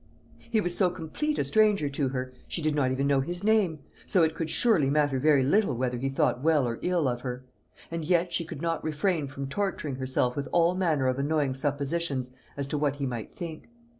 [0.39, 3.81] He was so complete a stranger to her she did not even know his name
[4.07, 7.45] so it could surely matter very little whether he thought well or ill of her.
[7.91, 12.31] And yet she could not refrain from torturing herself with all manner of annoying suppositions
[12.57, 13.69] as to what he might think.